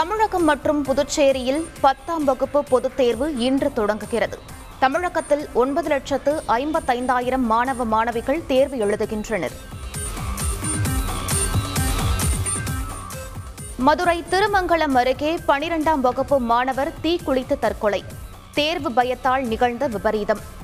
தமிழகம் 0.00 0.44
மற்றும் 0.44 0.84
புதுச்சேரியில் 0.84 1.68
பத்தாம் 1.80 2.24
வகுப்பு 2.24 2.64
பொதுத் 2.64 2.96
தேர்வு 2.96 3.36
இன்று 3.36 3.72
தொடங்குகிறது. 3.72 4.38
தமிழகத்தில் 4.78 5.48
ஒன்பது 5.54 5.88
லட்சத்து 5.88 6.42
ஐம்பத்தைந்தாயிரம் 6.48 7.42
மாணவ 7.42 7.84
மாணவிகள் 7.84 8.46
தேர்வு 8.46 8.76
எழுதுகின்றனர். 8.76 9.52
மதுரை 13.76 14.24
திருமங்கலம் 14.30 14.94
அருகே 14.94 15.38
பனிரெண்டாம் 15.48 16.00
வகுப்பு 16.00 16.40
மாணவர் 16.40 16.92
தீக்குளித்து 17.00 17.58
தற்கொலை. 17.58 18.04
தேர்வு 18.54 18.92
பயத்தால் 18.92 19.42
நிகழ்ந்த 19.42 19.86
விபரீதம். 19.86 20.58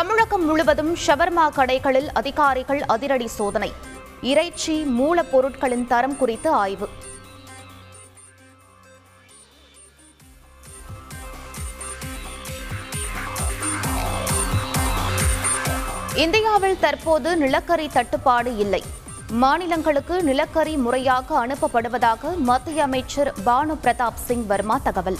தமிழகம் 0.00 0.44
முழுவதும் 0.44 0.96
ஷவர்மா 1.06 1.44
கடைகளில் 1.56 2.06
அதிகாரிகள் 2.12 2.82
அதிரடி 2.82 3.26
சோதனை. 3.26 3.72
இறைச்சி 4.20 4.84
மூலப்பொருட்களின் 4.98 5.86
தரம் 5.86 6.16
குறித்து 6.16 6.50
ஆய்வு. 6.50 6.88
இந்தியாவில் 16.14 16.78
தற்போது 16.80 17.36
நிலக்கரி 17.36 17.88
தட்டுப்பாடு 17.88 18.56
இல்லை. 18.56 18.82
மாநிலங்களுக்கு 19.30 20.22
நிலக்கரி 20.22 20.76
முறையாக 20.76 21.46
அனுப்பப்படுவதாக 21.46 22.36
மத்திய 22.36 22.82
அமைச்சர் 22.82 23.34
பானு 23.46 23.76
பிரதாப் 23.82 24.22
சிங் 24.26 24.46
வர்மா 24.46 24.78
தகவல். 24.82 25.16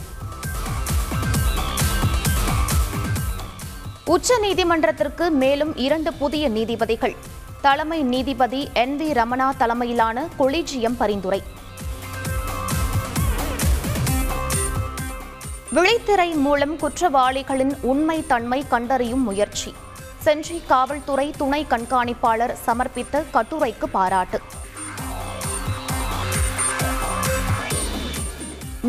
உச்ச 4.10 4.38
நீதிமன்றத்திற்கு 4.38 5.30
மேலும் 5.30 5.76
இரண்டு 5.76 6.12
புதிய 6.12 6.48
நீதிபதிகள். 6.48 7.16
தலைமை 7.60 8.02
நீதிபதி 8.02 8.68
என் 8.72 9.00
வி 9.00 9.02
ரமணா 9.02 9.56
தலைமையிலான 9.56 10.24
கொலிஜியம் 10.38 10.96
பரிந்துரை. 10.98 11.42
விழித்திரை 15.74 16.34
மூலம் 16.34 16.78
குற்றவாளிகளின் 16.78 17.76
உண்மை 17.80 18.26
தன்மை 18.26 18.64
கண்டறியும் 18.68 19.22
முயற்சி. 19.22 19.74
செஞ்சி 20.18 20.62
காவல்துறை 20.66 21.30
துணை 21.38 21.66
கண்காணிப்பாளர் 21.70 22.56
சமர்ப்பித்த 22.66 23.24
கட்டுரைக்கு 23.32 23.84
பாராட்டு. 23.92 24.40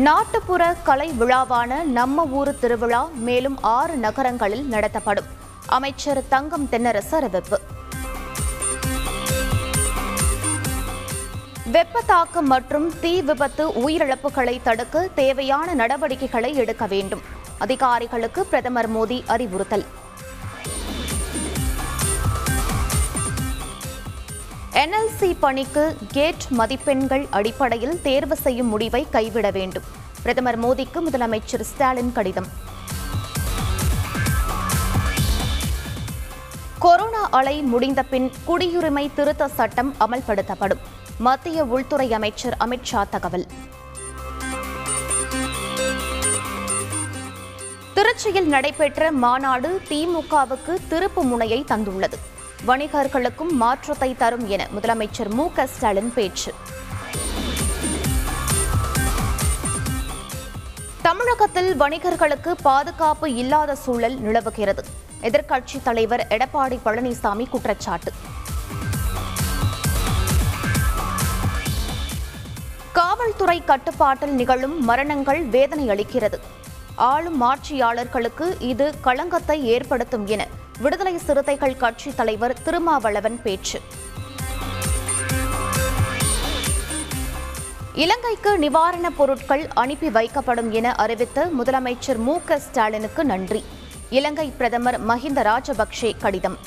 நாட்டுப்புற 0.06 0.76
கலை 0.84 1.08
விழாவான 1.20 1.84
நம்ம 1.84 2.24
ஊரு 2.24 2.58
திருவிழா 2.58 3.08
மேலும் 3.26 3.58
ஆறு 3.60 3.96
நகரங்களில் 3.96 4.64
நடத்தப்படும். 4.64 5.24
அமைச்சர் 5.66 6.28
தங்கம் 6.28 6.68
தென்னரசு 6.70 7.10
அறிவிப்பு. 7.10 7.60
வெப்பத்தாக்கம் 11.72 12.48
மற்றும் 12.54 12.92
தீ 13.00 13.22
விபத்து 13.22 13.68
உயிரிழப்புகளை 13.68 14.60
தடுக்க 14.62 15.08
தேவையான 15.14 15.74
நடவடிக்கைகளை 15.74 16.54
எடுக்க 16.54 16.86
வேண்டும். 16.86 17.22
அதிகாரிகளுக்கு 17.58 18.46
பிரதமர் 18.46 18.90
மோடி 18.90 19.26
அறிவுறுத்தல். 19.26 19.84
என்எல்சி 24.72 25.36
பணிக்கு 25.40 25.96
கேட் 26.08 26.44
மதிப்பெண்கள் 26.48 27.26
அடிப்படையில் 27.30 28.00
தேர்வு 28.02 28.36
செய்யும் 28.36 28.66
முடிவை 28.66 29.06
கைவிட 29.10 29.50
வேண்டும். 29.50 29.82
பிரதமர் 30.22 30.60
மோடிக்கு 30.64 31.00
முதலமைச்சர் 31.10 31.60
ஸ்டாலின் 31.60 32.12
கடிதம். 32.12 32.46
கொரோனா 36.78 37.28
அலை 37.30 37.62
முடிந்த 37.62 38.02
பின் 38.02 38.32
குடியுரிமை 38.46 39.10
திருத்த 39.14 39.48
சட்டம் 39.48 39.94
அமல்படுத்தப்படும். 40.00 40.78
மத்திய 41.18 41.64
உள்துறை 41.64 42.12
அமைச்சர் 42.12 42.56
அமித்ஷா 42.60 43.08
தகவல். 43.10 43.46
திருச்சியில் 47.94 48.44
நடைபெற்ற 48.44 49.12
மாநாடு 49.12 49.80
திமுகவுக்கு 49.88 50.76
திருப்பு 50.90 51.22
முனையை 51.22 51.64
தந்துள்ளது. 51.64 52.31
வணிகர்களுக்கும் 52.66 53.52
மாற்றத்தை 53.60 54.08
தரும் 54.16 54.44
என 54.54 54.66
முதலமைச்சர் 54.74 55.30
மு 55.38 55.44
க 55.54 55.64
ஸ்டாலின் 55.66 56.12
பேச்சு. 56.14 56.50
தமிழகத்தில் 61.02 61.70
வணிகர்களுக்கு 61.80 62.52
பாதுகாப்பு 62.62 63.34
இல்லாத 63.34 63.74
சூழல் 63.74 64.16
நிலவுகிறது. 64.18 64.84
எதிர்க்கட்சித் 65.28 65.82
தலைவர் 65.82 66.24
எடப்பாடி 66.36 66.78
பழனிசாமி 66.84 67.48
குற்றச்சாட்டு. 67.48 68.12
காவல்துறை 72.92 73.64
கட்டுப்பாட்டில் 73.64 74.34
நிகழும் 74.40 74.84
மரணங்கள் 74.84 75.42
வேதனை 75.56 75.90
அளிக்கிறது 75.90 76.40
ஆளும் 76.94 77.42
ஆட்சியாளர்களுக்கு 77.42 78.48
இது 78.72 78.94
களங்கத்தை 79.00 79.64
ஏற்படுத்தும் 79.74 80.26
என 80.26 80.42
விடுதலை 80.82 81.18
சிறுத்தைகள் 81.18 81.76
கட்சி 81.76 82.10
தலைவர் 82.14 82.62
திருமாவளவன் 82.62 83.42
பேச்சு. 83.42 83.80
இலங்கைக்கு 87.94 88.58
நிவாரணப் 88.58 89.16
பொருட்கள் 89.16 89.68
அனுப்பி 89.74 90.08
வைக்கப்படும் 90.08 90.70
என 90.70 90.94
அறிவித்த 91.04 91.50
முதலமைச்சர் 91.58 92.16
மு 92.16 92.34
க 92.44 92.58
ஸ்டாலினுக்கு 92.58 93.24
நன்றி. 93.24 93.64
இலங்கை 94.10 94.52
பிரதமர் 94.58 95.06
மஹிந்த 95.06 95.42
ராஜபக்சே 95.50 96.10
கடிதம். 96.18 96.58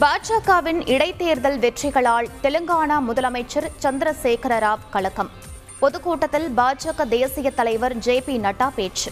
பாஜகவின் 0.00 0.80
இடைத்தேர்தல் 0.94 1.58
வெற்றிகளால் 1.58 2.28
தெலுங்கானா 2.42 2.98
முதலமைச்சர் 3.08 3.70
சந்திரசேகர 3.82 4.56
ராவ் 4.66 4.86
கலக்கம். 4.90 5.30
பொதுக்கூட்டத்தில் 5.78 6.48
பாஜக 6.56 7.08
தேசிய 7.08 7.50
தலைவர் 7.50 7.96
ஜே 7.96 8.20
பி 8.20 8.38
நட்டா 8.38 8.70
பேச்சு. 8.74 9.10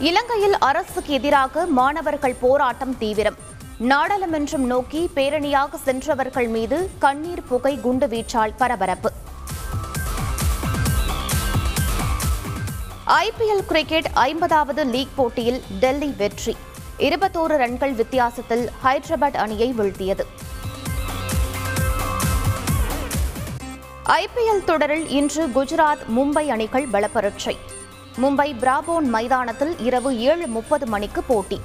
இலங்கையில் 0.00 0.58
அரசுக்கு 0.58 1.12
எதிராக 1.12 1.66
மாணவர்கள் 1.66 2.36
போராட்டம் 2.40 2.98
தீவிரம். 2.98 3.36
நாடாளுமன்றம் 3.80 4.56
நோக்கி 4.56 5.10
பேரணியாக 5.14 5.74
சென்றவர்கள் 5.74 6.48
மீது 6.48 6.90
கண்ணீர் 6.98 7.42
புகை 7.42 7.80
குண்டு 7.80 8.06
வீச்சால் 8.06 8.52
பரபரப்பு. 8.56 9.12
ஐபிஎல் 13.06 13.66
கிரிக்கெட் 13.66 14.10
ஐம்பதாவது 14.14 14.84
லீக் 14.84 15.16
போட்டியில் 15.16 15.62
டெல்லி 15.80 16.14
வெற்றி. 16.16 16.56
இருபத்தோரு 16.98 17.56
ரன்கள் 17.56 17.92
வித்தியாசத்தில் 17.92 18.70
ஹைதராபாத் 18.84 19.36
அணியை 19.36 19.74
வீழ்த்தியது. 19.78 20.24
ஐபிஎல் 24.04 24.64
தொடரில் 24.64 25.08
இன்று 25.08 25.46
குஜராத் 25.46 26.06
மும்பை 26.16 26.48
அணிகள் 26.48 26.86
பலப்பரட்சை. 26.86 27.78
மும்பை 28.22 28.46
பிராபோன் 28.60 29.06
மைதானத்தில் 29.08 29.78
இரவு 29.78 30.10
ஏழு 30.20 30.46
முப்பது 30.46 30.86
மணிக்கு 30.86 31.22
போட்டி. 31.22 31.58